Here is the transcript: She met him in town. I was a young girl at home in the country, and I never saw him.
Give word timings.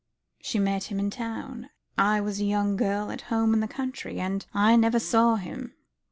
She 0.41 0.57
met 0.57 0.85
him 0.85 0.97
in 0.97 1.11
town. 1.11 1.69
I 1.95 2.21
was 2.21 2.39
a 2.39 2.43
young 2.43 2.75
girl 2.75 3.11
at 3.11 3.21
home 3.29 3.53
in 3.53 3.59
the 3.59 3.67
country, 3.67 4.19
and 4.19 4.43
I 4.51 4.75
never 4.75 4.99
saw 4.99 5.35
him. 5.35 5.75